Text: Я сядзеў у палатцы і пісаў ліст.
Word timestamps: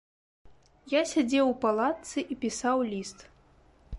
Я 0.93 1.01
сядзеў 1.11 1.51
у 1.51 1.53
палатцы 1.67 2.19
і 2.35 2.39
пісаў 2.45 2.77
ліст. 2.91 3.19